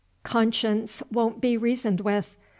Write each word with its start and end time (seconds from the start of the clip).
Conscience 0.23 1.03
won't 1.11 1.39
be 1.41 1.55
reasoned 1.57 2.01
with. 2.01 2.35